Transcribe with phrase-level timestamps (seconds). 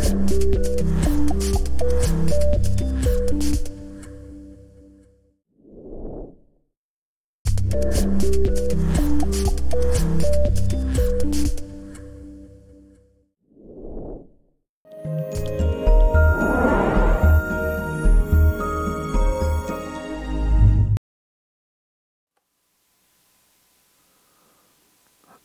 [0.00, 0.30] Thank
[9.00, 9.07] you.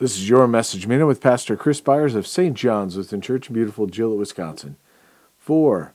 [0.04, 2.58] This is your message minute with Pastor Chris Byars of St.
[2.58, 4.76] John's Lutheran Church in beautiful Gillett, Wisconsin.
[5.38, 5.94] For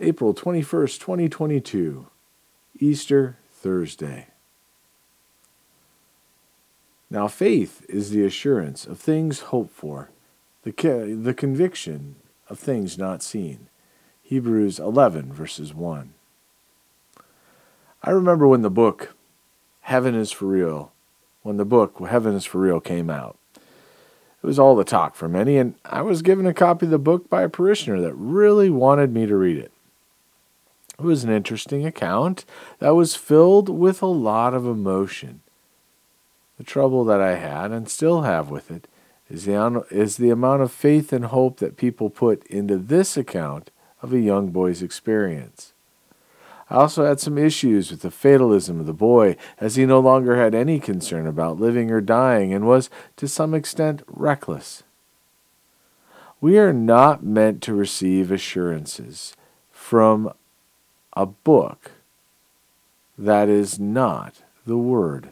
[0.00, 2.08] April 21st, 2022,
[2.80, 4.26] Easter Thursday.
[7.08, 10.10] Now, faith is the assurance of things hoped for,
[10.64, 10.72] the,
[11.16, 12.16] the conviction
[12.48, 13.68] of things not seen.
[14.24, 16.14] Hebrews 11, verses 1.
[18.02, 19.14] I remember when the book
[19.82, 20.90] Heaven is for Real
[21.44, 23.38] when the book Heaven is for Real came out.
[23.54, 26.98] It was all the talk for many, and I was given a copy of the
[26.98, 29.70] book by a parishioner that really wanted me to read it.
[30.98, 32.44] It was an interesting account
[32.78, 35.40] that was filled with a lot of emotion.
[36.56, 38.88] The trouble that I had and still have with it
[39.28, 43.70] is the, is the amount of faith and hope that people put into this account
[44.00, 45.73] of a young boy's experience.
[46.70, 50.36] I also had some issues with the fatalism of the boy, as he no longer
[50.36, 54.82] had any concern about living or dying and was, to some extent, reckless.
[56.40, 59.36] We are not meant to receive assurances
[59.70, 60.32] from
[61.14, 61.92] a book
[63.16, 65.30] that is not the Word.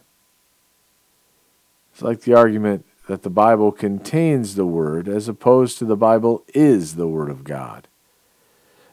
[1.92, 6.44] It's like the argument that the Bible contains the Word as opposed to the Bible
[6.54, 7.88] is the Word of God.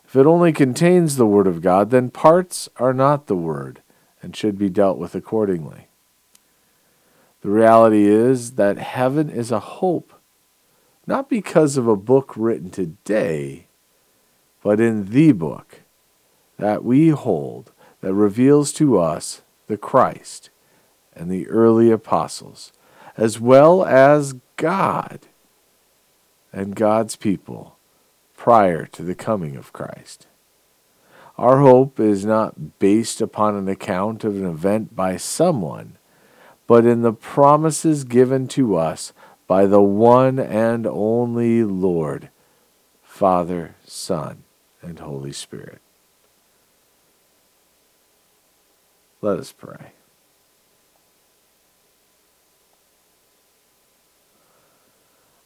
[0.09, 3.83] If it only contains the Word of God, then parts are not the Word
[4.23, 5.85] and should be dealt with accordingly.
[7.41, 10.11] The reality is that heaven is a hope,
[11.05, 13.67] not because of a book written today,
[14.63, 15.81] but in the book
[16.57, 20.49] that we hold that reveals to us the Christ
[21.15, 22.73] and the early apostles,
[23.15, 25.27] as well as God
[26.51, 27.75] and God's people
[28.39, 30.25] prior to the coming of Christ.
[31.37, 35.97] Our hope is not based upon an account of an event by someone,
[36.65, 39.11] but in the promises given to us
[39.45, 42.29] by the one and only Lord,
[43.03, 44.43] Father, Son,
[44.81, 45.81] and Holy Spirit.
[49.21, 49.91] Let us pray.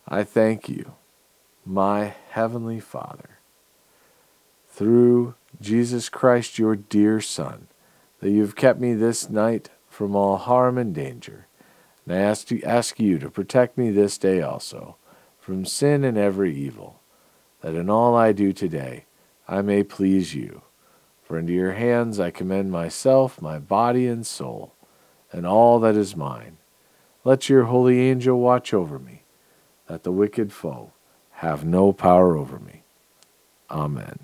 [0.08, 0.94] I thank you
[1.66, 3.38] my Heavenly Father,
[4.68, 7.68] through Jesus Christ, your dear Son,
[8.22, 11.46] that you have kept me this night from all harm and danger.
[12.04, 14.96] And I ask, to, ask you to protect me this day also
[15.40, 17.00] from sin and every evil,
[17.62, 19.06] that in all I do today
[19.48, 20.64] I may please you.
[21.22, 24.74] For into your hands I commend myself, my body and soul,
[25.32, 26.58] and all that is mine.
[27.24, 29.22] Let your holy angel watch over me,
[29.86, 30.94] that the wicked foe
[31.44, 32.84] have no power over me.
[33.70, 34.20] Amen.